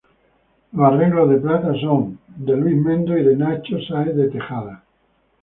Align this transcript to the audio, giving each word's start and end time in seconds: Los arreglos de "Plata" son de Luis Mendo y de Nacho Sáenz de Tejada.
Los 0.71 0.93
arreglos 0.93 1.29
de 1.29 1.37
"Plata" 1.37 1.73
son 1.79 2.17
de 2.25 2.57
Luis 2.57 2.75
Mendo 2.75 3.15
y 3.15 3.23
de 3.23 3.35
Nacho 3.35 3.77
Sáenz 3.87 4.15
de 4.15 4.31
Tejada. 4.31 4.83